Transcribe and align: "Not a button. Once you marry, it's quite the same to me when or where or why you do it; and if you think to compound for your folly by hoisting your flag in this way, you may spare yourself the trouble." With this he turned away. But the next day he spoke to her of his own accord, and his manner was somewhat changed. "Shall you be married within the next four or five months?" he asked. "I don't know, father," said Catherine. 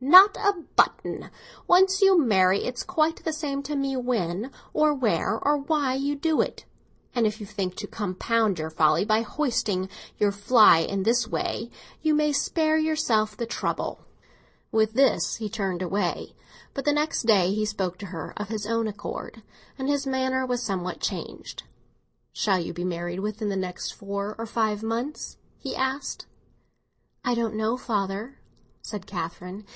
"Not 0.00 0.36
a 0.36 0.52
button. 0.74 1.30
Once 1.68 2.02
you 2.02 2.18
marry, 2.20 2.64
it's 2.64 2.82
quite 2.82 3.22
the 3.22 3.32
same 3.32 3.62
to 3.62 3.76
me 3.76 3.96
when 3.96 4.50
or 4.72 4.92
where 4.92 5.38
or 5.38 5.58
why 5.58 5.94
you 5.94 6.16
do 6.16 6.40
it; 6.40 6.64
and 7.14 7.24
if 7.24 7.38
you 7.38 7.46
think 7.46 7.76
to 7.76 7.86
compound 7.86 8.56
for 8.56 8.62
your 8.62 8.70
folly 8.70 9.04
by 9.04 9.20
hoisting 9.22 9.88
your 10.18 10.32
flag 10.32 10.90
in 10.90 11.04
this 11.04 11.28
way, 11.28 11.70
you 12.02 12.14
may 12.16 12.32
spare 12.32 12.76
yourself 12.76 13.36
the 13.36 13.46
trouble." 13.46 14.00
With 14.72 14.94
this 14.94 15.36
he 15.36 15.48
turned 15.48 15.82
away. 15.82 16.34
But 16.74 16.84
the 16.84 16.92
next 16.92 17.22
day 17.22 17.52
he 17.54 17.64
spoke 17.64 17.96
to 17.98 18.06
her 18.06 18.34
of 18.36 18.48
his 18.48 18.66
own 18.66 18.88
accord, 18.88 19.44
and 19.78 19.88
his 19.88 20.04
manner 20.04 20.44
was 20.44 20.64
somewhat 20.64 20.98
changed. 20.98 21.62
"Shall 22.32 22.58
you 22.58 22.72
be 22.74 22.82
married 22.82 23.20
within 23.20 23.50
the 23.50 23.54
next 23.56 23.92
four 23.94 24.34
or 24.36 24.46
five 24.46 24.82
months?" 24.82 25.36
he 25.58 25.76
asked. 25.76 26.26
"I 27.24 27.36
don't 27.36 27.54
know, 27.54 27.76
father," 27.76 28.40
said 28.82 29.06
Catherine. 29.06 29.64